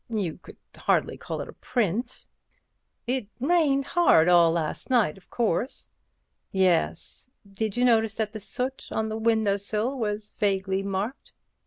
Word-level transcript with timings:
You 0.09 0.39
could 0.39 0.57
hardly 0.75 1.15
call 1.15 1.41
it 1.41 1.47
a 1.47 1.53
print." 1.53 2.25
"It 3.05 3.27
rained 3.39 3.85
hard 3.85 4.27
all 4.27 4.51
last 4.51 4.89
night, 4.89 5.15
of 5.15 5.29
course." 5.29 5.89
"Yes; 6.51 7.29
did 7.53 7.77
you 7.77 7.85
notice 7.85 8.15
that 8.15 8.31
the 8.31 8.39
soot 8.39 8.87
on 8.89 9.09
the 9.09 9.17
window 9.17 9.57
sill 9.57 9.95
was 9.95 10.33
vaguely 10.39 10.81
marked?" 10.81 11.33